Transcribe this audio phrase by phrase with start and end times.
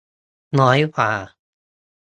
[0.59, 1.11] น้อยกว่า